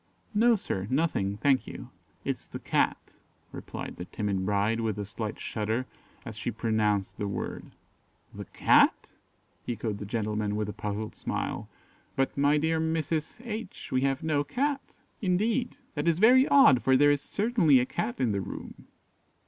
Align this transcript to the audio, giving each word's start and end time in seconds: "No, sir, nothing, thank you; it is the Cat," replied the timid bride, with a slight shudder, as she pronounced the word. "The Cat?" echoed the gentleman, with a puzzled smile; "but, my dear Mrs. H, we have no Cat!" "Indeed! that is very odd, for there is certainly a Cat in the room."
"No, 0.33 0.55
sir, 0.55 0.87
nothing, 0.89 1.37
thank 1.37 1.67
you; 1.67 1.91
it 2.25 2.35
is 2.35 2.47
the 2.47 2.57
Cat," 2.57 2.97
replied 3.51 3.97
the 3.97 4.05
timid 4.05 4.47
bride, 4.47 4.79
with 4.79 4.97
a 4.97 5.05
slight 5.05 5.39
shudder, 5.39 5.85
as 6.25 6.35
she 6.35 6.49
pronounced 6.49 7.15
the 7.19 7.27
word. 7.27 7.65
"The 8.33 8.45
Cat?" 8.45 9.05
echoed 9.67 9.99
the 9.99 10.07
gentleman, 10.07 10.55
with 10.55 10.67
a 10.69 10.73
puzzled 10.73 11.13
smile; 11.13 11.69
"but, 12.15 12.35
my 12.35 12.57
dear 12.57 12.79
Mrs. 12.81 13.35
H, 13.45 13.89
we 13.91 14.01
have 14.01 14.23
no 14.23 14.43
Cat!" 14.43 14.81
"Indeed! 15.21 15.77
that 15.93 16.07
is 16.07 16.17
very 16.17 16.47
odd, 16.47 16.81
for 16.81 16.97
there 16.97 17.11
is 17.11 17.21
certainly 17.21 17.79
a 17.79 17.85
Cat 17.85 18.19
in 18.19 18.31
the 18.31 18.41
room." 18.41 18.87